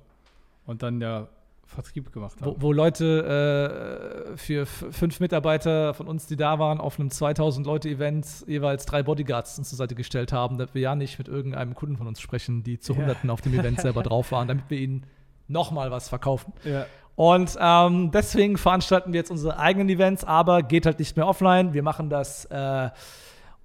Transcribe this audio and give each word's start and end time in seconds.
und 0.66 0.82
dann 0.82 1.00
ja 1.00 1.28
Vertrieb 1.66 2.12
gemacht 2.12 2.40
haben. 2.40 2.46
Wo, 2.46 2.56
wo 2.60 2.72
Leute 2.72 4.32
äh, 4.32 4.36
für 4.36 4.66
fünf 4.66 5.20
Mitarbeiter 5.20 5.94
von 5.94 6.06
uns, 6.08 6.26
die 6.26 6.36
da 6.36 6.58
waren, 6.58 6.78
auf 6.78 7.00
einem 7.00 7.08
2000-Leute-Event 7.08 8.44
jeweils 8.46 8.86
drei 8.86 9.02
Bodyguards 9.02 9.58
uns 9.58 9.70
zur 9.70 9.78
Seite 9.78 9.94
gestellt 9.94 10.32
haben, 10.32 10.58
damit 10.58 10.74
wir 10.74 10.82
ja 10.82 10.94
nicht 10.94 11.18
mit 11.18 11.28
irgendeinem 11.28 11.74
Kunden 11.74 11.96
von 11.96 12.06
uns 12.06 12.20
sprechen, 12.20 12.62
die 12.62 12.78
zu 12.78 12.96
Hunderten 12.96 13.30
auf 13.30 13.40
dem 13.40 13.54
Event 13.54 13.80
selber 13.80 14.02
drauf 14.04 14.32
waren, 14.32 14.46
damit 14.48 14.64
wir 14.68 14.78
ihnen 14.78 15.06
nochmal 15.48 15.90
was 15.90 16.08
verkaufen. 16.08 16.52
Ja. 16.64 16.86
Und 17.16 17.56
ähm, 17.60 18.10
deswegen 18.10 18.56
veranstalten 18.56 19.12
wir 19.12 19.20
jetzt 19.20 19.30
unsere 19.30 19.58
eigenen 19.58 19.88
Events, 19.88 20.24
aber 20.24 20.62
geht 20.62 20.84
halt 20.84 20.98
nicht 20.98 21.16
mehr 21.16 21.26
offline. 21.26 21.72
Wir 21.72 21.82
machen 21.82 22.10
das 22.10 22.44
äh, 22.46 22.90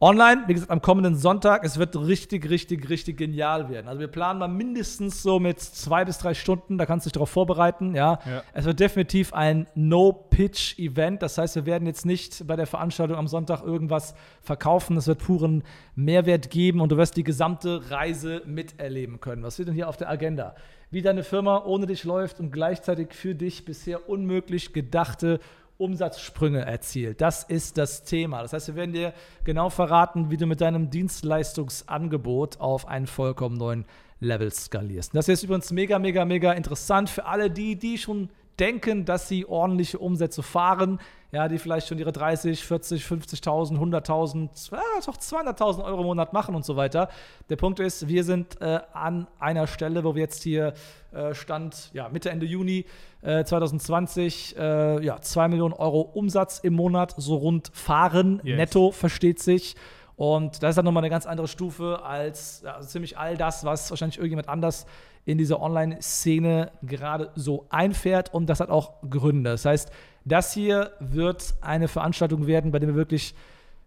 Online, 0.02 0.44
wie 0.48 0.54
gesagt, 0.54 0.72
am 0.72 0.82
kommenden 0.82 1.16
Sonntag. 1.16 1.66
Es 1.66 1.78
wird 1.78 1.94
richtig, 1.98 2.50
richtig, 2.50 2.90
richtig 2.90 3.18
genial 3.18 3.70
werden. 3.70 3.90
Also 3.90 4.00
wir 4.00 4.08
planen 4.08 4.40
mal 4.40 4.48
mindestens 4.48 5.22
so 5.22 5.42
mit 5.42 5.60
zwei 5.60 6.06
bis 6.06 6.20
drei 6.20 6.34
Stunden. 6.34 6.78
Da 6.78 6.86
kannst 6.86 7.06
du 7.06 7.10
dich 7.10 7.14
darauf 7.14 7.30
vorbereiten. 7.30 7.94
Ja. 7.96 8.20
ja. 8.26 8.42
Es 8.54 8.64
wird 8.64 8.80
definitiv 8.80 9.34
ein 9.34 9.68
No-Pitch-Event. 9.76 11.22
Das 11.22 11.38
heißt, 11.38 11.56
wir 11.56 11.66
werden 11.66 11.86
jetzt 11.86 12.06
nicht 12.06 12.48
bei 12.48 12.56
der 12.56 12.66
Veranstaltung 12.66 13.18
am 13.18 13.28
Sonntag 13.28 13.62
irgendwas 13.62 14.16
verkaufen. 14.42 14.96
Es 14.96 15.08
wird 15.08 15.20
puren 15.20 15.64
Mehrwert 15.96 16.50
geben 16.50 16.80
und 16.80 16.94
du 16.94 16.98
wirst 16.98 17.18
die 17.18 17.26
gesamte 17.26 17.92
Reise 17.92 18.42
miterleben 18.46 19.20
können. 19.20 19.44
Was 19.44 19.56
steht 19.56 19.68
denn 19.68 19.76
hier 19.76 19.90
auf 19.90 19.98
der 19.98 20.10
Agenda? 20.10 20.56
Wie 20.92 21.02
deine 21.02 21.24
Firma 21.24 21.66
ohne 21.66 21.88
dich 21.88 22.06
läuft 22.06 22.40
und 22.40 22.52
gleichzeitig 22.52 23.14
für 23.14 23.36
dich 23.36 23.66
bisher 23.66 24.08
unmöglich 24.08 24.72
gedachte 24.72 25.42
Umsatzsprünge 25.80 26.60
erzielt. 26.60 27.22
Das 27.22 27.44
ist 27.44 27.78
das 27.78 28.04
Thema. 28.04 28.42
Das 28.42 28.52
heißt, 28.52 28.68
wir 28.68 28.76
werden 28.76 28.92
dir 28.92 29.14
genau 29.46 29.70
verraten, 29.70 30.30
wie 30.30 30.36
du 30.36 30.46
mit 30.46 30.60
deinem 30.60 30.90
Dienstleistungsangebot 30.90 32.60
auf 32.60 32.88
einen 32.88 33.08
vollkommen 33.08 33.58
neuen 33.58 33.86
Level 34.20 34.52
skalierst. 34.52 35.16
das 35.16 35.30
ist 35.30 35.44
übrigens 35.44 35.72
mega, 35.72 35.98
mega, 35.98 36.26
mega 36.26 36.52
interessant 36.52 37.10
für 37.10 37.26
alle 37.26 37.50
die, 37.50 37.78
die 37.78 37.98
schon 37.98 38.30
denken, 38.60 39.06
dass 39.06 39.28
sie 39.28 39.46
ordentliche 39.46 40.00
Umsätze 40.00 40.44
fahren, 40.44 41.00
ja, 41.32 41.48
die 41.48 41.60
vielleicht 41.60 41.88
schon 41.88 42.00
ihre 42.00 42.12
30, 42.12 42.64
40, 42.66 43.04
50.000, 43.04 43.78
100.000, 43.78 44.72
ja, 44.72 44.80
doch 45.06 45.18
200.000 45.18 45.84
Euro 45.84 46.02
im 46.02 46.08
Monat 46.08 46.34
machen 46.34 46.56
und 46.56 46.66
so 46.66 46.76
weiter. 46.76 47.10
Der 47.50 47.56
Punkt 47.56 47.80
ist, 47.80 48.08
wir 48.08 48.24
sind 48.24 48.60
äh, 48.62 48.80
an 48.94 49.28
einer 49.40 49.68
Stelle, 49.68 50.04
wo 50.04 50.16
wir 50.16 50.24
jetzt 50.24 50.42
hier 50.42 50.74
äh, 51.12 51.36
Stand 51.36 51.92
ja, 51.94 52.10
Mitte, 52.10 52.32
Ende 52.32 52.48
Juni 52.48 52.86
äh, 53.22 53.44
2020 53.44 54.58
äh, 54.58 55.06
ja, 55.06 55.22
2 55.22 55.48
Millionen 55.50 55.74
Euro 55.74 56.02
Umsatz 56.02 56.60
im 56.60 56.74
Monat 56.74 57.14
so 57.18 57.36
rund 57.36 57.70
fahren. 57.74 58.42
Yes. 58.44 58.58
Netto 58.58 58.92
versteht 58.92 59.40
sich. 59.40 59.76
Und 60.16 60.62
das 60.64 60.72
ist 60.72 60.76
dann 60.76 60.86
nochmal 60.86 61.04
eine 61.04 61.10
ganz 61.10 61.26
andere 61.26 61.48
Stufe 61.48 62.02
als 62.04 62.62
ja, 62.66 62.82
ziemlich 62.82 63.18
all 63.18 63.38
das, 63.38 63.64
was 63.64 63.90
wahrscheinlich 63.90 64.18
irgendjemand 64.18 64.50
anders 64.50 64.86
in 65.30 65.38
dieser 65.38 65.62
Online-Szene 65.62 66.72
gerade 66.82 67.30
so 67.36 67.68
einfährt. 67.70 68.34
Und 68.34 68.48
das 68.48 68.60
hat 68.60 68.70
auch 68.70 68.94
Gründe. 69.08 69.52
Das 69.52 69.66
heißt, 69.66 69.92
das 70.26 70.54
hier 70.54 70.92
wird 71.00 71.54
eine 71.62 71.88
Veranstaltung 71.88 72.48
werden, 72.48 72.72
bei 72.72 72.80
der 72.80 72.90
wir 72.90 72.96
wirklich, 72.96 73.36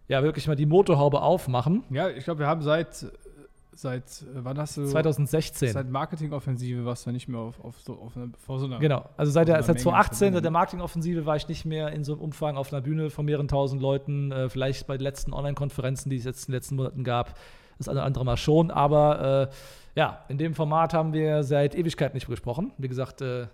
ja, 0.07 0.23
wirklich 0.23 0.47
mal 0.47 0.55
die 0.55 0.65
Motorhaube 0.65 1.21
aufmachen. 1.21 1.83
Ja, 1.89 2.09
ich 2.09 2.23
glaube, 2.23 2.39
wir 2.39 2.47
haben 2.47 2.61
seit 2.61 3.11
seit 3.75 4.25
wann 4.33 4.57
hast 4.57 4.77
du 4.77 4.85
2016 4.85 5.73
seit 5.73 5.89
Marketingoffensive 5.89 6.85
warst 6.85 7.05
du 7.05 7.11
nicht 7.11 7.27
mehr 7.27 7.39
auf, 7.39 7.59
auf 7.63 7.79
so 7.81 7.93
auf 7.93 8.15
eine, 8.15 8.31
vor 8.37 8.59
so 8.59 8.65
einer 8.65 8.79
genau. 8.79 9.09
Also 9.17 9.31
seit 9.31 9.47
der 9.47 9.61
seit 9.63 9.79
2018 9.79 10.33
seit 10.33 10.43
der 10.43 10.51
Marketingoffensive 10.51 11.25
war 11.25 11.35
ich 11.35 11.47
nicht 11.47 11.65
mehr 11.65 11.91
in 11.91 12.03
so 12.03 12.13
einem 12.13 12.21
Umfang 12.21 12.57
auf 12.57 12.71
einer 12.71 12.81
Bühne 12.81 13.09
von 13.09 13.25
mehreren 13.25 13.47
tausend 13.47 13.81
Leuten 13.81 14.31
äh, 14.31 14.49
vielleicht 14.49 14.87
bei 14.87 14.97
den 14.97 15.03
letzten 15.03 15.33
Online-Konferenzen 15.33 16.09
die 16.09 16.17
es 16.17 16.25
jetzt 16.25 16.47
in 16.47 16.51
den 16.51 16.57
letzten 16.57 16.75
Monaten 16.75 17.03
gab 17.03 17.35
das 17.79 17.87
eine 17.87 18.03
andere 18.03 18.23
Mal 18.23 18.37
schon. 18.37 18.71
Aber 18.71 19.49
äh, 19.51 19.99
ja 19.99 20.23
in 20.29 20.37
dem 20.37 20.53
Format 20.53 20.93
haben 20.93 21.13
wir 21.13 21.43
seit 21.43 21.75
Ewigkeit 21.75 22.13
nicht 22.13 22.27
gesprochen. 22.27 22.71
Wie 22.77 22.87
gesagt 22.87 23.21
äh, 23.21 23.47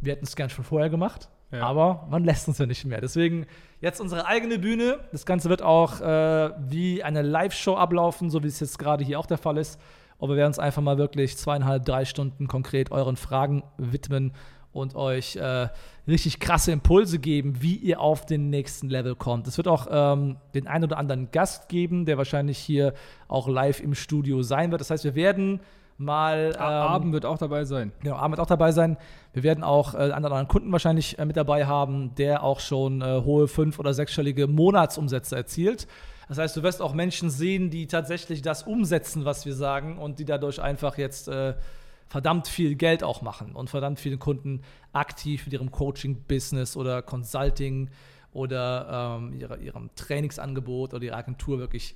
wir 0.00 0.12
hätten 0.12 0.24
es 0.24 0.36
gern 0.36 0.50
schon 0.50 0.64
vorher 0.64 0.90
gemacht 0.90 1.28
ja. 1.54 1.66
aber 1.66 2.06
man 2.10 2.24
lässt 2.24 2.48
uns 2.48 2.58
ja 2.58 2.66
nicht 2.66 2.84
mehr 2.84 3.00
deswegen 3.00 3.46
Jetzt 3.84 4.00
unsere 4.00 4.24
eigene 4.24 4.58
Bühne. 4.58 5.00
Das 5.12 5.26
Ganze 5.26 5.50
wird 5.50 5.60
auch 5.60 6.00
äh, 6.00 6.50
wie 6.70 7.02
eine 7.02 7.20
Live-Show 7.20 7.76
ablaufen, 7.76 8.30
so 8.30 8.42
wie 8.42 8.46
es 8.46 8.58
jetzt 8.58 8.78
gerade 8.78 9.04
hier 9.04 9.20
auch 9.20 9.26
der 9.26 9.36
Fall 9.36 9.58
ist. 9.58 9.78
Aber 10.18 10.30
wir 10.30 10.36
werden 10.36 10.48
uns 10.48 10.58
einfach 10.58 10.80
mal 10.80 10.96
wirklich 10.96 11.36
zweieinhalb, 11.36 11.84
drei 11.84 12.06
Stunden 12.06 12.48
konkret 12.48 12.90
euren 12.90 13.16
Fragen 13.16 13.62
widmen 13.76 14.32
und 14.72 14.94
euch 14.94 15.36
äh, 15.36 15.68
richtig 16.08 16.40
krasse 16.40 16.72
Impulse 16.72 17.18
geben, 17.18 17.60
wie 17.60 17.74
ihr 17.74 18.00
auf 18.00 18.24
den 18.24 18.48
nächsten 18.48 18.88
Level 18.88 19.16
kommt. 19.16 19.46
Es 19.48 19.58
wird 19.58 19.68
auch 19.68 19.86
ähm, 19.90 20.36
den 20.54 20.66
einen 20.66 20.84
oder 20.84 20.96
anderen 20.96 21.30
Gast 21.30 21.68
geben, 21.68 22.06
der 22.06 22.16
wahrscheinlich 22.16 22.56
hier 22.56 22.94
auch 23.28 23.48
live 23.48 23.80
im 23.80 23.94
Studio 23.94 24.40
sein 24.40 24.70
wird. 24.70 24.80
Das 24.80 24.88
heißt, 24.88 25.04
wir 25.04 25.14
werden 25.14 25.60
mal. 25.98 26.52
Ähm, 26.54 26.60
Abend 26.60 27.12
wird 27.12 27.24
auch 27.24 27.38
dabei 27.38 27.64
sein. 27.64 27.92
Genau, 28.00 28.16
Abend 28.16 28.36
wird 28.36 28.40
auch 28.40 28.50
dabei 28.50 28.72
sein. 28.72 28.96
Wir 29.32 29.42
werden 29.42 29.64
auch 29.64 29.94
äh, 29.94 29.98
einen 29.98 30.24
anderen 30.24 30.48
Kunden 30.48 30.72
wahrscheinlich 30.72 31.18
äh, 31.18 31.24
mit 31.24 31.36
dabei 31.36 31.66
haben, 31.66 32.14
der 32.14 32.42
auch 32.42 32.60
schon 32.60 33.02
äh, 33.02 33.22
hohe 33.24 33.48
fünf- 33.48 33.78
oder 33.78 33.94
sechsstellige 33.94 34.46
Monatsumsätze 34.46 35.36
erzielt. 35.36 35.86
Das 36.28 36.38
heißt, 36.38 36.56
du 36.56 36.62
wirst 36.62 36.80
auch 36.80 36.94
Menschen 36.94 37.30
sehen, 37.30 37.70
die 37.70 37.86
tatsächlich 37.86 38.42
das 38.42 38.62
umsetzen, 38.62 39.24
was 39.24 39.44
wir 39.44 39.54
sagen 39.54 39.98
und 39.98 40.18
die 40.18 40.24
dadurch 40.24 40.60
einfach 40.60 40.96
jetzt 40.96 41.28
äh, 41.28 41.54
verdammt 42.06 42.48
viel 42.48 42.74
Geld 42.76 43.04
auch 43.04 43.22
machen 43.22 43.54
und 43.54 43.70
verdammt 43.70 44.00
vielen 44.00 44.18
Kunden 44.18 44.62
aktiv 44.92 45.44
mit 45.44 45.52
ihrem 45.52 45.70
Coaching-Business 45.70 46.76
oder 46.76 47.02
Consulting 47.02 47.90
oder 48.32 49.18
ähm, 49.18 49.32
ihre, 49.32 49.58
ihrem 49.58 49.90
Trainingsangebot 49.94 50.94
oder 50.94 51.04
ihrer 51.04 51.16
Agentur 51.16 51.58
wirklich 51.58 51.94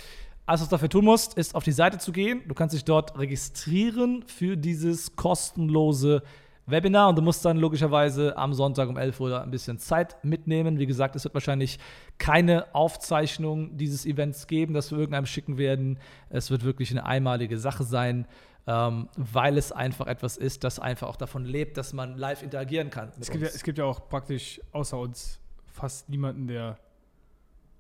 Alles, 0.47 0.63
was 0.63 0.69
du 0.69 0.75
dafür 0.75 0.89
tun 0.89 1.05
musst, 1.05 1.35
ist 1.37 1.55
auf 1.55 1.63
die 1.65 1.73
Seite 1.73 1.99
zu 1.99 2.11
gehen. 2.13 2.41
Du 2.49 2.55
kannst 2.55 2.75
dich 2.75 2.85
dort 2.85 3.19
registrieren 3.19 4.25
für 4.27 4.57
dieses 4.57 5.15
kostenlose 5.15 6.23
Webinar 6.65 7.11
und 7.11 7.17
du 7.17 7.23
musst 7.23 7.45
dann 7.45 7.59
logischerweise 7.59 8.37
am 8.37 8.55
Sonntag 8.55 8.89
um 8.89 8.97
11 8.97 9.21
Uhr 9.21 9.43
ein 9.43 9.51
bisschen 9.51 9.79
Zeit 9.79 10.17
mitnehmen. 10.23 10.79
Wie 10.79 10.87
gesagt, 10.87 11.17
es 11.17 11.25
wird 11.25 11.35
wahrscheinlich 11.35 11.79
keine 12.19 12.75
Aufzeichnung 12.75 13.77
dieses 13.77 14.07
Events 14.07 14.47
geben, 14.47 14.73
das 14.75 14.91
wir 14.91 14.99
irgendeinem 14.99 15.27
schicken 15.27 15.59
werden. 15.59 15.99
Es 16.31 16.51
wird 16.51 16.65
wirklich 16.65 16.91
eine 16.91 17.05
einmalige 17.07 17.59
Sache 17.59 17.85
sein, 17.85 18.27
ähm, 18.71 19.09
weil 19.17 19.57
es 19.57 19.73
einfach 19.73 20.07
etwas 20.07 20.37
ist, 20.37 20.63
das 20.63 20.79
einfach 20.79 21.09
auch 21.09 21.17
davon 21.17 21.45
lebt, 21.47 21.79
dass 21.79 21.95
man 21.95 22.19
live 22.19 22.43
interagieren 22.43 22.91
kann. 22.91 23.11
Es 23.19 23.31
gibt, 23.31 23.43
ja, 23.43 23.49
es 23.49 23.63
gibt 23.63 23.79
ja 23.79 23.85
auch 23.85 24.09
praktisch 24.11 24.61
außer 24.73 24.99
uns 24.99 25.41
fast 25.73 26.09
niemanden, 26.11 26.47
der 26.49 26.77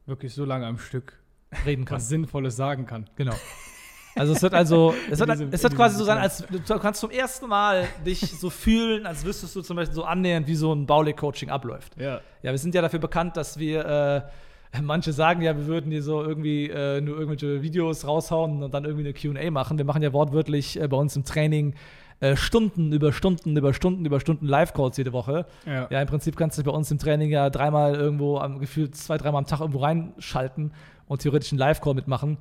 wirklich 0.07 0.33
so 0.33 0.45
lange 0.47 0.67
am 0.67 0.79
Stück 0.79 1.13
reden 1.67 1.85
kann. 1.85 1.97
was 1.99 2.09
Sinnvolles 2.09 2.57
sagen 2.57 2.87
kann. 2.87 3.09
Genau. 3.17 3.35
Also 4.17 4.33
es 4.33 4.41
wird 4.43 4.55
also, 4.55 4.95
es 5.11 5.19
wird, 5.19 5.31
diesem- 5.31 5.53
es 5.53 5.63
wird 5.63 5.75
quasi 5.77 5.97
so 5.99 6.05
sein, 6.05 6.17
als 6.19 6.39
du 6.47 6.79
kannst 6.79 7.01
zum 7.01 7.11
ersten 7.11 7.47
Mal 7.49 7.87
dich 8.07 8.21
so 8.21 8.49
fühlen, 8.65 9.05
als 9.05 9.25
wüsstest 9.25 9.55
du 9.55 9.61
zum 9.63 9.77
Beispiel 9.77 9.95
so 9.95 10.05
annähernd, 10.05 10.47
wie 10.47 10.55
so 10.55 10.73
ein 10.75 10.87
Baulig-Coaching 10.87 11.51
abläuft. 11.51 11.97
Ja. 12.01 12.21
Ja, 12.43 12.51
wir 12.51 12.59
sind 12.59 12.75
ja 12.75 12.81
dafür 12.81 12.99
bekannt, 12.99 13.37
dass 13.37 13.59
wir, 13.59 13.85
äh, 13.85 14.23
manche 14.83 15.13
sagen 15.13 15.43
ja, 15.43 15.57
wir 15.57 15.67
würden 15.67 15.91
hier 15.91 16.03
so 16.03 16.23
irgendwie 16.23 16.69
äh, 16.69 17.01
nur 17.01 17.17
irgendwelche 17.17 17.63
Videos 17.63 18.07
raushauen 18.07 18.63
und 18.63 18.75
dann 18.75 18.85
irgendwie 18.85 19.05
eine 19.05 19.15
Q&A 19.15 19.51
machen. 19.51 19.79
Wir 19.79 19.85
machen 19.85 20.03
ja 20.03 20.13
wortwörtlich 20.13 20.81
äh, 20.81 20.89
bei 20.89 20.97
uns 20.97 21.17
im 21.17 21.25
Training 21.25 21.75
äh, 22.21 22.37
Stunden 22.37 22.93
über 22.93 23.13
Stunden 23.13 23.57
über 23.57 23.73
Stunden 23.73 24.05
über 24.05 24.21
Stunden 24.21 24.47
Live-Calls 24.47 24.97
jede 24.97 25.13
Woche. 25.13 25.47
Ja. 25.67 25.87
Ja, 25.91 26.01
im 26.01 26.09
Prinzip 26.09 26.37
kannst 26.37 26.59
du 26.59 26.63
dich 26.63 26.71
bei 26.71 26.77
uns 26.77 26.91
im 26.91 26.99
Training 26.99 27.31
ja 27.31 27.49
dreimal 27.51 27.95
irgendwo 27.95 28.39
am 28.39 28.59
gefühlt 28.59 28.97
zwei, 28.97 29.17
dreimal 29.19 29.41
am 29.41 29.47
Tag 29.47 29.61
irgendwo 29.61 29.81
reinschalten 29.81 30.73
und 31.07 31.23
theoretisch 31.23 31.53
einen 31.53 31.61
Live-Call 31.61 31.95
mitmachen. 31.95 32.39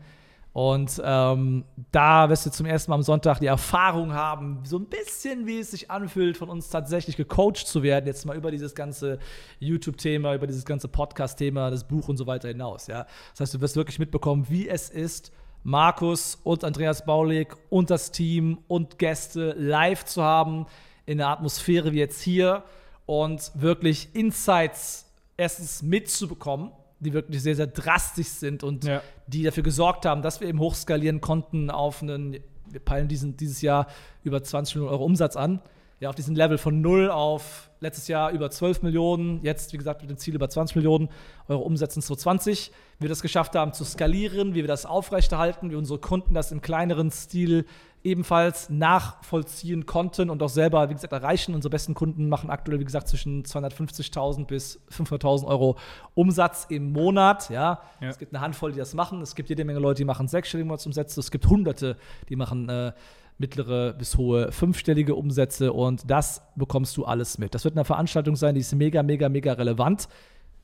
Und 0.58 1.00
ähm, 1.06 1.66
da 1.92 2.32
wirst 2.32 2.48
du 2.48 2.50
zum 2.50 2.66
ersten 2.66 2.90
Mal 2.90 2.96
am 2.96 3.04
Sonntag 3.04 3.40
die 3.42 3.46
Erfahrung 3.46 4.14
haben, 4.14 4.62
so 4.64 4.80
ein 4.80 4.88
bisschen 4.88 5.46
wie 5.46 5.60
es 5.60 5.70
sich 5.70 5.92
anfühlt, 5.92 6.36
von 6.36 6.50
uns 6.50 6.72
tatsächlich 6.72 7.16
gecoacht 7.16 7.68
zu 7.68 7.84
werden, 7.84 8.08
jetzt 8.08 8.26
mal 8.26 8.36
über 8.36 8.50
dieses 8.50 8.74
ganze 8.74 9.20
YouTube-Thema, 9.60 10.34
über 10.34 10.48
dieses 10.48 10.66
ganze 10.66 10.88
Podcast-Thema, 10.88 11.70
das 11.70 11.88
Buch 11.88 12.08
und 12.08 12.18
so 12.18 12.26
weiter 12.26 12.48
hinaus. 12.48 12.88
Ja? 12.88 13.06
Das 13.34 13.42
heißt, 13.42 13.54
du 13.54 13.62
wirst 13.62 13.76
wirklich 13.76 14.00
mitbekommen, 14.00 14.48
wie 14.50 14.68
es 14.68 14.90
ist, 14.90 15.32
Markus 15.62 16.40
und 16.44 16.64
Andreas 16.64 17.06
Baulig 17.06 17.56
und 17.70 17.92
das 17.92 18.10
Team 18.10 18.58
und 18.68 18.98
Gäste 18.98 19.54
live 19.60 20.06
zu 20.06 20.24
haben, 20.24 20.66
in 21.06 21.20
der 21.20 21.28
Atmosphäre 21.28 21.94
wie 21.94 22.00
jetzt 22.00 22.24
hier 22.24 22.64
und 23.06 23.52
wirklich 23.54 24.10
Insights 24.16 25.06
erstens 25.38 25.84
mitzubekommen, 25.84 26.72
die 27.00 27.14
wirklich 27.14 27.42
sehr, 27.42 27.56
sehr 27.56 27.68
drastisch 27.68 28.28
sind 28.30 28.64
und 28.64 28.86
Ja. 28.86 29.02
die 29.28 29.44
dafür 29.44 29.64
gesorgt 29.64 30.06
haben, 30.06 30.22
dass 30.22 30.42
wir 30.42 30.48
eben 30.48 30.60
hochskalieren 30.60 31.22
konnten 31.22 31.70
auf 31.70 32.02
einen, 32.02 32.38
wir 32.70 32.80
peilen 32.80 33.08
diesen, 33.08 33.38
dieses 33.38 33.62
Jahr 33.62 33.88
über 34.24 34.42
20 34.44 34.76
Millionen 34.76 34.94
Euro 34.94 35.06
Umsatz 35.06 35.36
an. 35.36 35.62
Ja, 36.00 36.10
auf 36.10 36.16
diesen 36.16 36.36
Level 36.36 36.60
von 36.60 36.80
0 36.82 37.10
auf 37.10 37.72
letztes 37.80 38.08
Jahr 38.08 38.30
über 38.32 38.52
12 38.52 38.84
Millionen, 38.84 39.42
jetzt 39.44 39.74
wie 39.74 39.78
gesagt 39.78 40.02
mit 40.02 40.10
dem 40.12 40.18
Ziel 40.18 40.36
über 40.36 40.48
20 40.48 40.76
Millionen 40.76 41.10
Euro 41.48 41.64
Umsätzen 41.64 42.02
2020. 42.04 42.72
Wie 43.00 43.04
wir 43.04 43.10
das 43.10 43.22
geschafft 43.24 43.56
haben 43.56 43.74
zu 43.74 43.84
skalieren, 43.84 44.52
wie 44.54 44.62
wir 44.62 44.68
das 44.68 44.86
aufrechterhalten, 44.86 45.72
wie 45.72 45.76
unsere 45.76 45.98
Kunden 46.00 46.36
das 46.36 46.52
im 46.52 46.62
kleineren 46.62 47.10
Stil 47.10 47.66
ebenfalls 48.08 48.70
nachvollziehen 48.70 49.86
konnten 49.86 50.30
und 50.30 50.42
auch 50.42 50.50
selber, 50.50 50.90
wie 50.90 50.94
gesagt, 50.94 51.14
erreichen. 51.14 51.54
Unsere 51.54 51.70
besten 51.70 51.94
Kunden 51.94 52.30
machen 52.30 52.50
aktuell, 52.50 52.80
wie 52.80 52.86
gesagt, 52.86 53.08
zwischen 53.08 53.44
250.000 53.44 54.46
bis 54.46 54.80
500.000 54.92 55.46
Euro 55.46 55.78
Umsatz 56.16 56.66
im 56.70 56.92
Monat. 56.92 57.50
Ja, 57.50 57.82
Ja. 58.02 58.10
es 58.10 58.18
gibt 58.18 58.34
eine 58.34 58.42
Handvoll, 58.42 58.72
die 58.72 58.80
das 58.80 58.94
machen. 58.94 59.22
Es 59.22 59.36
gibt 59.36 59.50
jede 59.50 59.66
Menge 59.66 59.80
Leute, 59.80 60.00
die 60.02 60.06
machen 60.06 60.28
sechsstellige 60.28 60.68
Monatsumsätze. 60.68 61.20
Es 61.20 61.32
gibt 61.32 61.46
Hunderte, 61.48 61.98
die 62.30 62.36
machen 62.36 62.70
äh, 62.70 62.94
mittlere 63.38 63.94
bis 63.94 64.18
hohe 64.18 64.52
fünfstellige 64.52 65.14
Umsätze 65.16 65.72
und 65.74 66.10
das 66.10 66.42
bekommst 66.56 66.98
du 66.98 67.06
alles 67.06 67.38
mit. 67.38 67.54
Das 67.54 67.66
wird 67.66 67.76
eine 67.76 67.86
Veranstaltung 67.86 68.36
sein, 68.36 68.56
die 68.56 68.62
ist 68.62 68.74
mega, 68.74 69.04
mega, 69.04 69.30
mega 69.30 69.54
relevant 69.54 70.08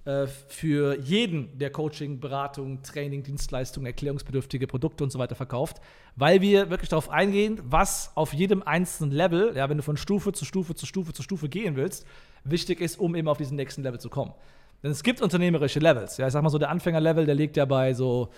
äh, 0.06 0.28
für 0.28 1.00
jeden, 1.00 1.58
der 1.58 1.72
Coaching, 1.72 2.20
Beratung, 2.20 2.82
Training, 2.84 3.24
Dienstleistungen, 3.24 3.86
erklärungsbedürftige 3.86 4.68
Produkte 4.68 5.04
und 5.04 5.12
so 5.12 5.20
weiter 5.20 5.36
verkauft, 5.36 5.78
weil 6.16 6.42
wir 6.42 6.70
wirklich 6.70 6.90
darauf 6.90 7.10
eingehen, 7.10 7.62
was 7.64 8.12
auf 8.16 8.34
jedem 8.34 8.64
einzelnen 8.64 9.12
Level, 9.12 9.56
ja, 9.56 9.70
wenn 9.70 9.78
du 9.78 9.84
von 9.84 9.96
Stufe 9.96 10.34
zu 10.34 10.44
Stufe 10.44 10.76
zu 10.76 10.86
Stufe 10.86 11.14
zu 11.14 11.24
Stufe 11.24 11.48
gehen 11.48 11.76
willst, 11.76 12.06
wichtig 12.44 12.82
ist, 12.82 13.00
um 13.00 13.16
eben 13.16 13.28
auf 13.30 13.38
diesen 13.38 13.56
nächsten 13.56 13.82
Level 13.82 14.00
zu 14.00 14.10
kommen. 14.10 14.34
Denn 14.84 14.92
es 14.92 15.02
gibt 15.02 15.22
unternehmerische 15.22 15.80
Levels. 15.80 16.18
Ja, 16.18 16.28
ich 16.28 16.34
sag 16.34 16.44
mal 16.44 16.50
so, 16.50 16.58
der 16.58 16.70
Anfängerlevel, 16.70 17.26
der 17.26 17.36
liegt 17.36 17.56
ja 17.56 17.64
bei 17.64 17.94
so 17.94 18.30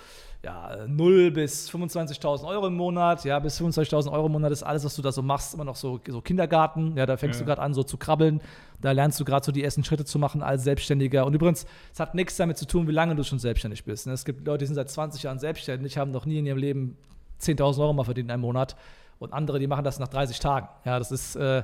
ja, 0.46 0.86
0 0.88 1.32
bis 1.32 1.70
25.000 1.72 2.46
Euro 2.48 2.68
im 2.68 2.76
Monat. 2.76 3.26
Ja, 3.26 3.40
bis 3.40 3.60
25.000 3.60 4.12
Euro 4.12 4.28
im 4.28 4.32
Monat 4.34 4.52
ist 4.52 4.62
alles, 4.62 4.86
was 4.86 4.96
du 4.96 5.02
da 5.02 5.12
so 5.12 5.24
machst, 5.24 5.56
immer 5.56 5.64
noch 5.64 5.76
so, 5.76 6.00
so 6.08 6.22
Kindergarten. 6.22 6.96
Ja, 6.96 7.08
da 7.08 7.18
fängst 7.18 7.40
Ja. 7.40 7.44
du 7.46 7.48
gerade 7.50 7.62
an, 7.64 7.74
so 7.74 7.82
zu 7.84 7.98
krabbeln. 7.98 8.42
Da 8.80 8.92
lernst 8.92 9.20
du 9.20 9.26
gerade 9.26 9.44
so 9.44 9.52
die 9.52 9.64
ersten 9.64 9.84
Schritte 9.84 10.06
zu 10.06 10.20
machen 10.20 10.44
als 10.44 10.64
Selbstständiger. 10.64 11.26
Und 11.26 11.34
übrigens, 11.34 11.66
es 11.92 12.00
hat 12.00 12.14
nichts 12.14 12.38
damit 12.38 12.58
zu 12.60 12.68
tun, 12.68 12.88
wie 12.88 12.92
lange 12.92 13.16
du 13.16 13.24
schon 13.24 13.40
selbstständig 13.40 13.84
bist. 13.86 14.06
ne? 14.06 14.14
Es 14.14 14.24
gibt 14.24 14.46
Leute, 14.46 14.60
die 14.60 14.66
sind 14.68 14.76
seit 14.76 14.90
20 14.90 15.24
Jahren 15.24 15.40
selbstständig, 15.40 15.98
haben 15.98 16.12
noch 16.12 16.26
nie 16.28 16.38
in 16.38 16.46
ihrem 16.46 16.60
Leben 16.60 16.96
10.000 17.42 17.82
Euro 17.82 17.94
mal 17.94 18.04
verdient 18.04 18.28
in 18.28 18.32
einem 18.32 18.42
Monat. 18.42 18.76
Und 19.18 19.34
andere, 19.34 19.58
die 19.60 19.68
machen 19.68 19.84
das 19.84 19.98
nach 19.98 20.10
30 20.10 20.40
Tagen. 20.40 20.68
Ja, 20.86 21.00
das 21.00 21.12
ist, 21.12 21.36
äh, 21.38 21.64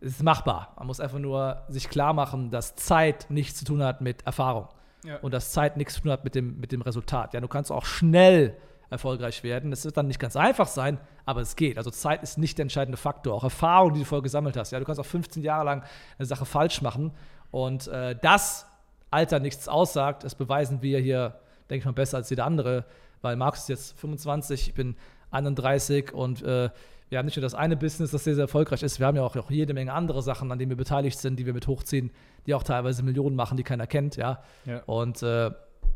ist 0.00 0.22
machbar. 0.22 0.74
Man 0.76 0.86
muss 0.88 1.00
einfach 1.00 1.18
nur 1.18 1.62
sich 1.68 1.88
klar 1.88 2.12
machen, 2.12 2.50
dass 2.50 2.74
Zeit 2.76 3.26
nichts 3.30 3.58
zu 3.58 3.64
tun 3.64 3.82
hat 3.82 4.02
mit 4.02 4.26
Erfahrung 4.26 4.68
Ja. 5.04 5.16
und 5.18 5.32
dass 5.32 5.52
Zeit 5.52 5.76
nichts 5.76 5.94
zu 5.94 6.02
tun 6.02 6.10
hat 6.10 6.24
mit 6.24 6.34
dem, 6.34 6.60
mit 6.60 6.72
dem 6.72 6.82
Resultat. 6.82 7.32
Ja, 7.32 7.40
du 7.40 7.48
kannst 7.48 7.72
auch 7.72 7.84
schnell 7.84 8.56
erfolgreich 8.90 9.42
werden. 9.44 9.72
Es 9.72 9.84
wird 9.84 9.96
dann 9.96 10.08
nicht 10.08 10.18
ganz 10.18 10.36
einfach 10.36 10.66
sein, 10.66 10.98
aber 11.24 11.40
es 11.40 11.56
geht. 11.56 11.78
Also 11.78 11.90
Zeit 11.90 12.22
ist 12.22 12.38
nicht 12.38 12.58
der 12.58 12.64
entscheidende 12.64 12.98
Faktor. 12.98 13.34
Auch 13.34 13.44
Erfahrung, 13.44 13.94
die 13.94 14.00
du 14.00 14.04
vorher 14.04 14.22
gesammelt 14.22 14.56
hast. 14.56 14.72
Ja, 14.72 14.78
du 14.78 14.84
kannst 14.84 15.00
auch 15.00 15.06
15 15.06 15.42
Jahre 15.42 15.64
lang 15.64 15.84
eine 16.18 16.26
Sache 16.26 16.44
falsch 16.44 16.82
machen 16.82 17.12
und 17.50 17.86
äh, 17.88 18.16
das 18.20 18.66
Alter 19.10 19.38
nichts 19.40 19.68
aussagt, 19.68 20.24
das 20.24 20.34
beweisen 20.34 20.82
wir 20.82 20.98
hier, 21.00 21.40
denke 21.68 21.80
ich 21.80 21.84
mal, 21.84 21.92
besser 21.92 22.18
als 22.18 22.30
jeder 22.30 22.44
andere, 22.44 22.84
weil 23.22 23.36
Markus 23.36 23.60
ist 23.60 23.68
jetzt 23.68 24.00
25, 24.00 24.68
ich 24.68 24.74
bin 24.74 24.96
31 25.30 26.12
und 26.12 26.42
äh, 26.42 26.70
wir 27.10 27.18
haben 27.18 27.26
nicht 27.26 27.36
nur 27.36 27.42
das 27.42 27.54
eine 27.54 27.76
Business, 27.76 28.12
das 28.12 28.24
sehr, 28.24 28.36
sehr 28.36 28.44
erfolgreich 28.44 28.82
ist, 28.82 28.98
wir 28.98 29.06
haben 29.06 29.16
ja 29.16 29.22
auch, 29.22 29.36
auch 29.36 29.50
jede 29.50 29.74
Menge 29.74 29.92
andere 29.92 30.22
Sachen, 30.22 30.50
an 30.50 30.58
denen 30.58 30.70
wir 30.70 30.76
beteiligt 30.76 31.18
sind, 31.18 31.38
die 31.38 31.44
wir 31.44 31.52
mit 31.52 31.66
hochziehen, 31.66 32.10
die 32.46 32.54
auch 32.54 32.62
teilweise 32.62 33.02
Millionen 33.02 33.36
machen, 33.36 33.56
die 33.56 33.64
keiner 33.64 33.86
kennt, 33.86 34.16
ja. 34.16 34.42
Ja. 34.64 34.82
Und 34.84 35.22
äh, 35.22 35.50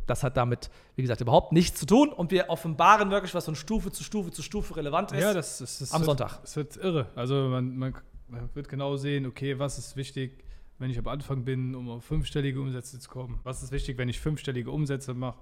das 0.07 0.23
hat 0.23 0.37
damit, 0.37 0.71
wie 0.97 1.03
gesagt, 1.03 1.21
überhaupt 1.21 1.53
nichts 1.53 1.79
zu 1.79 1.87
tun. 1.87 2.11
Und 2.11 2.31
wir 2.31 2.51
offenbaren 2.51 3.11
wirklich, 3.11 3.35
was 3.35 3.45
von 3.45 3.55
Stufe 3.55 3.91
zu 3.91 4.03
Stufe 4.03 4.31
zu 4.33 4.43
Stufe 4.43 4.77
relevant 4.77 5.13
ist. 5.13 5.21
Ja, 5.21 5.33
das, 5.33 5.59
das, 5.59 5.79
das 5.79 5.93
Am 5.93 6.01
wird, 6.01 6.07
Sonntag. 6.07 6.41
Es 6.43 6.57
wird 6.57 6.77
irre. 6.77 7.07
Also 7.15 7.49
man, 7.49 7.77
man, 7.77 7.95
man 8.29 8.51
wird 8.55 8.69
genau 8.69 8.97
sehen, 8.97 9.25
okay, 9.25 9.59
was 9.59 9.79
ist 9.79 9.97
wichtig, 9.97 10.45
wenn 10.79 10.91
ich 10.91 10.99
am 10.99 11.09
Anfang 11.09 11.45
bin, 11.45 11.75
um 11.75 11.89
auf 11.89 12.05
fünfstellige 12.05 12.61
Umsätze 12.61 12.99
zu 12.99 13.09
kommen. 13.09 13.41
Was 13.45 13.63
ist 13.63 13.73
wichtig, 13.73 13.97
wenn 13.99 14.09
ich 14.09 14.21
fünfstellige 14.21 14.71
Umsätze 14.71 15.15
mache, 15.15 15.39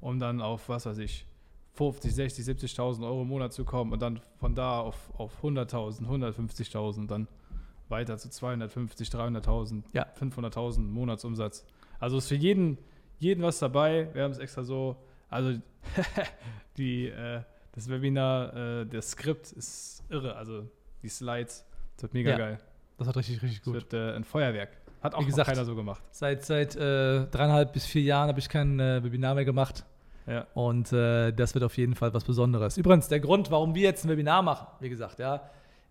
um 0.00 0.18
dann 0.18 0.40
auf, 0.40 0.68
was 0.68 0.86
weiß 0.86 0.98
ich, 0.98 1.26
50, 1.76 2.14
60, 2.14 2.44
70.000 2.46 3.04
Euro 3.04 3.22
im 3.22 3.28
Monat 3.28 3.52
zu 3.52 3.64
kommen 3.64 3.92
und 3.92 4.00
dann 4.00 4.20
von 4.38 4.54
da 4.54 4.80
auf, 4.80 4.96
auf 5.18 5.42
100.000, 5.42 6.06
150.000, 6.06 7.06
dann 7.06 7.28
weiter 7.88 8.16
zu 8.18 8.30
250, 8.30 9.08
300.000, 9.08 9.82
Ja. 9.92 10.06
500.000 10.18 10.80
Monatsumsatz. 10.80 11.64
Also 12.00 12.18
ist 12.18 12.28
für 12.28 12.34
jeden, 12.34 12.78
jeden 13.18 13.42
was 13.42 13.58
dabei. 13.58 14.08
Wir 14.14 14.24
haben 14.24 14.32
es 14.32 14.38
extra 14.38 14.64
so, 14.64 14.96
also 15.28 15.58
die, 16.78 17.08
äh, 17.08 17.42
das 17.72 17.88
Webinar, 17.88 18.54
äh, 18.80 18.86
das 18.86 19.10
Skript 19.10 19.52
ist 19.52 20.02
irre, 20.08 20.36
also 20.36 20.68
die 21.02 21.08
Slides, 21.08 21.64
das 21.94 22.04
wird 22.04 22.14
mega 22.14 22.30
Ja, 22.30 22.38
geil. 22.38 22.58
Das 22.98 23.06
hat 23.06 23.16
richtig, 23.18 23.42
richtig 23.42 23.60
Das 23.62 23.74
wird 23.74 23.92
äh, 23.92 24.14
ein 24.16 24.24
Feuerwerk. 24.24 24.70
Hat 25.02 25.14
auch 25.14 25.20
Wie 25.20 25.26
gesagt, 25.26 25.48
keiner 25.50 25.66
so 25.66 25.76
gemacht. 25.76 26.02
Seit, 26.10 26.44
seit 26.44 26.74
äh, 26.74 27.26
dreieinhalb 27.26 27.72
bis 27.74 27.84
vier 27.84 28.02
Jahren 28.02 28.28
habe 28.28 28.38
ich 28.38 28.48
kein 28.48 28.80
äh, 28.80 29.04
Webinar 29.04 29.34
mehr 29.34 29.44
gemacht. 29.44 29.84
Ja. 30.26 30.46
Und 30.54 30.92
äh, 30.92 31.32
das 31.32 31.54
wird 31.54 31.64
auf 31.64 31.76
jeden 31.76 31.94
Fall 31.94 32.12
was 32.12 32.24
Besonderes. 32.24 32.76
Übrigens, 32.76 33.08
der 33.08 33.20
Grund, 33.20 33.50
warum 33.50 33.74
wir 33.74 33.82
jetzt 33.82 34.04
ein 34.04 34.08
Webinar 34.08 34.42
machen, 34.42 34.66
wie 34.80 34.88
gesagt, 34.88 35.18
ja, 35.18 35.42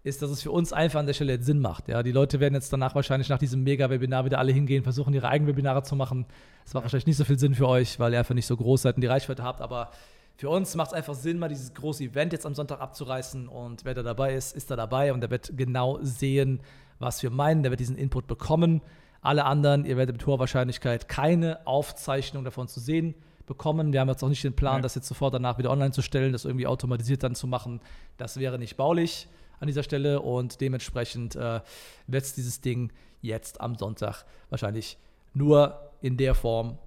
ist, 0.03 0.21
dass 0.21 0.29
es 0.29 0.43
für 0.43 0.51
uns 0.51 0.71
einfach 0.71 0.99
an 0.99 1.07
der 1.07 1.13
Stelle 1.13 1.33
jetzt 1.33 1.45
Sinn 1.45 1.59
macht. 1.59 1.87
Ja, 1.87 2.03
die 2.03 2.11
Leute 2.11 2.39
werden 2.39 2.53
jetzt 2.53 2.71
danach 2.71 2.93
wahrscheinlich 2.93 3.29
nach 3.29 3.39
diesem 3.39 3.63
Mega-Webinar 3.63 4.25
wieder 4.25 4.37
alle 4.37 4.51
hingehen, 4.51 4.83
versuchen 4.83 5.13
ihre 5.13 5.29
eigenen 5.29 5.51
Webinare 5.51 5.81
zu 5.81 5.95
machen. 5.95 6.27
Das 6.63 6.75
macht 6.75 6.83
wahrscheinlich 6.83 7.07
nicht 7.07 7.17
so 7.17 7.23
viel 7.23 7.39
Sinn 7.39 7.55
für 7.55 7.67
euch, 7.67 7.99
weil 7.99 8.13
ihr 8.13 8.19
einfach 8.19 8.35
nicht 8.35 8.45
so 8.45 8.55
groß 8.55 8.83
seid 8.83 8.95
und 8.95 9.01
die 9.01 9.07
Reichweite 9.07 9.43
habt, 9.43 9.61
aber 9.61 9.89
für 10.37 10.49
uns 10.49 10.75
macht 10.75 10.89
es 10.89 10.93
einfach 10.93 11.15
Sinn, 11.15 11.39
mal 11.39 11.47
dieses 11.47 11.73
große 11.73 12.03
Event 12.03 12.33
jetzt 12.33 12.45
am 12.45 12.53
Sonntag 12.53 12.81
abzureißen 12.81 13.47
und 13.47 13.85
wer 13.85 13.93
da 13.93 14.03
dabei 14.03 14.35
ist, 14.35 14.55
ist 14.55 14.69
da 14.69 14.75
dabei 14.75 15.11
und 15.11 15.21
der 15.21 15.31
wird 15.31 15.57
genau 15.57 15.97
sehen, 16.01 16.59
was 16.99 17.23
wir 17.23 17.31
meinen, 17.31 17.63
der 17.63 17.71
wird 17.71 17.79
diesen 17.79 17.97
Input 17.97 18.27
bekommen. 18.27 18.81
Alle 19.21 19.45
anderen, 19.45 19.85
ihr 19.85 19.97
werdet 19.97 20.17
mit 20.17 20.27
hoher 20.27 20.37
Wahrscheinlichkeit 20.37 21.07
keine 21.07 21.65
Aufzeichnung 21.65 22.43
davon 22.43 22.67
zu 22.67 22.79
sehen 22.79 23.15
bekommen. 23.45 23.93
Wir 23.93 23.99
haben 24.01 24.09
jetzt 24.09 24.23
auch 24.23 24.29
nicht 24.29 24.43
den 24.43 24.55
Plan, 24.55 24.77
Nee. 24.77 24.81
das 24.81 24.95
jetzt 24.95 25.07
sofort 25.07 25.33
danach 25.33 25.57
wieder 25.57 25.71
online 25.71 25.91
zu 25.91 26.01
stellen, 26.01 26.31
das 26.33 26.45
irgendwie 26.45 26.67
automatisiert 26.67 27.23
dann 27.23 27.35
zu 27.35 27.47
machen. 27.47 27.81
Das 28.17 28.37
wäre 28.39 28.57
nicht 28.59 28.77
baulich 28.77 29.27
an 29.59 29.67
dieser 29.67 29.83
Stelle 29.83 30.21
und 30.21 30.59
dementsprechend 30.61 31.35
äh, 31.35 31.61
wird 32.07 32.23
es 32.23 32.33
dieses 32.33 32.61
Ding 32.61 32.91
jetzt 33.21 33.61
am 33.61 33.75
Sonntag 33.75 34.23
wahrscheinlich 34.49 34.97
nur 35.33 35.79
in 36.01 36.17
der 36.17 36.35
Form 36.35 36.77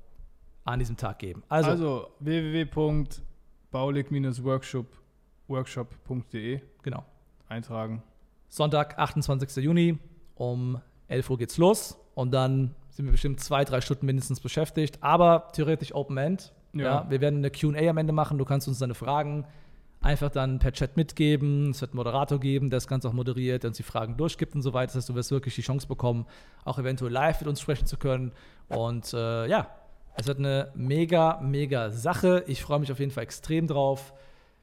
an 0.65 0.79
diesem 0.79 0.97
Tag 0.97 1.19
geben. 1.19 1.43
Also, 1.49 1.71
Also, 1.71 2.09
www.baulig-workshop.de 5.49 6.61
genau. 6.83 7.05
eintragen. 7.49 8.03
Sonntag, 8.49 8.99
28. 8.99 9.57
Juni, 9.65 9.99
um 10.37 10.81
11 11.09 11.31
Uhr 11.31 11.38
geht's 11.38 11.59
los 11.59 11.99
und 12.15 12.33
dann 12.33 12.75
sind 12.90 13.04
wir 13.04 13.12
bestimmt 13.12 13.40
zwei, 13.40 13.64
drei 13.64 13.80
Stunden 13.80 14.07
mindestens 14.07 14.40
beschäftigt, 14.40 14.99
aber 15.00 15.49
theoretisch 15.52 15.95
Open 15.95 16.16
End. 16.16 16.52
Ja. 16.73 16.83
Ja. 16.83 17.07
wir 17.09 17.21
werden 17.21 17.38
eine 17.38 17.50
QA 17.50 17.90
am 17.90 17.97
Ende 17.97 18.12
machen. 18.12 18.38
Du 18.38 18.45
kannst 18.45 18.68
uns 18.68 18.78
deine 18.78 18.95
Fragen 18.95 19.47
einfach 20.00 20.30
dann 20.30 20.59
per 20.59 20.73
Chat 20.73 20.97
mitgeben. 20.97 21.71
Es 21.71 21.80
wird 21.80 21.92
einen 21.92 21.97
Moderator 21.97 22.38
geben, 22.38 22.71
der 22.71 22.76
das 22.76 22.87
Ganze 22.87 23.09
auch 23.09 23.12
moderiert, 23.12 23.62
der 23.62 23.68
uns 23.68 23.76
die 23.76 23.83
Fragen 23.83 24.16
durchgibt 24.16 24.54
und 24.54 24.62
so 24.62 24.73
weiter. 24.73 24.88
Das 24.88 24.97
heißt, 24.97 25.09
du 25.09 25.14
wirst 25.14 25.30
wirklich 25.30 25.54
die 25.54 25.62
Chance 25.62 25.87
bekommen, 25.87 26.26
auch 26.64 26.78
eventuell 26.78 27.12
live 27.12 27.40
mit 27.40 27.49
uns 27.49 27.61
sprechen 27.61 27.87
zu 27.87 27.97
können. 27.97 28.33
Und 28.68 29.12
äh, 29.12 29.47
ja, 29.47 29.68
es 30.14 30.26
wird 30.26 30.38
eine 30.38 30.71
mega, 30.75 31.40
mega 31.42 31.90
Sache. 31.90 32.45
Ich 32.47 32.62
freue 32.62 32.80
mich 32.80 32.92
auf 32.92 32.99
jeden 32.99 33.11
Fall 33.11 33.25
extrem 33.25 33.66
drauf. 33.66 34.12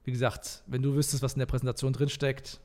Wie 0.03 0.11
gesagt, 0.11 0.63
wenn 0.67 0.81
du 0.81 0.95
wüsstest, 0.95 1.23
was 1.23 1.33
in 1.33 1.39
der 1.39 1.45
Präsentation 1.47 1.91
drinsteckt, 1.91 2.61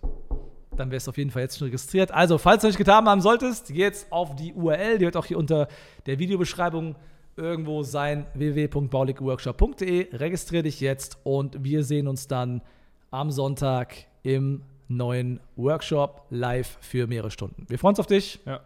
dann 0.81 0.91
wärst 0.91 1.07
du 1.07 1.11
auf 1.11 1.19
jeden 1.19 1.31
Fall 1.31 1.43
jetzt 1.43 1.59
schon 1.59 1.67
registriert. 1.67 2.11
Also, 2.11 2.39
falls 2.39 2.63
du 2.63 2.67
nicht 2.67 2.79
getan 2.79 3.07
haben 3.07 3.21
solltest, 3.21 3.71
jetzt 3.71 4.11
auf 4.11 4.35
die 4.35 4.53
URL, 4.53 4.99
die 4.99 5.05
wird 5.05 5.17
auch 5.17 5.27
hier 5.27 5.39
unter 5.39 5.69
der 6.07 6.19
Videobeschreibung 6.19 6.97
irgendwo 7.37 7.83
sein, 7.83 8.27
www.bauligworkshop.de. 8.35 10.17
Registriere 10.17 10.65
dich 10.65 10.81
jetzt 10.81 11.19
und 11.23 11.63
wir 11.63 11.85
sehen 11.85 12.09
uns 12.09 12.27
dann 12.27 12.63
am 13.11 13.31
Sonntag 13.31 13.95
im 14.23 14.63
neuen 14.89 15.41
Workshop 15.57 16.27
live 16.31 16.79
für 16.81 17.07
mehrere 17.07 17.31
Stunden. 17.31 17.67
Wir 17.69 17.79
freuen 17.79 17.93
uns 17.93 18.01
auf 18.01 18.07
dich. 18.07 18.41
Ja. 18.45 18.61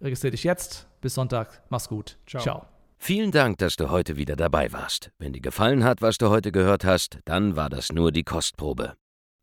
Registriere 0.00 0.32
dich 0.32 0.44
jetzt. 0.44 0.86
Bis 1.00 1.14
Sonntag. 1.14 1.62
Mach's 1.70 1.88
gut. 1.88 2.18
Ciao. 2.26 2.42
Ciao. 2.42 2.66
Vielen 2.98 3.30
Dank, 3.30 3.56
dass 3.58 3.76
du 3.76 3.88
heute 3.88 4.16
wieder 4.16 4.36
dabei 4.36 4.72
warst. 4.72 5.10
Wenn 5.18 5.32
dir 5.32 5.40
gefallen 5.40 5.84
hat, 5.84 6.02
was 6.02 6.18
du 6.18 6.28
heute 6.28 6.52
gehört 6.52 6.84
hast, 6.84 7.18
dann 7.24 7.56
war 7.56 7.70
das 7.70 7.92
nur 7.92 8.12
die 8.12 8.24
Kostprobe. 8.24 8.99